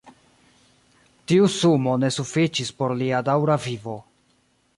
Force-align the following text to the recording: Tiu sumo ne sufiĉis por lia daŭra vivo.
Tiu 1.31 1.49
sumo 1.57 1.93
ne 2.05 2.11
sufiĉis 2.17 2.73
por 2.81 2.97
lia 3.03 3.21
daŭra 3.29 3.59
vivo. 3.69 3.99